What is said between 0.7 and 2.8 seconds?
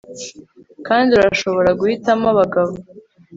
kandi urashobora guhitamo abagabo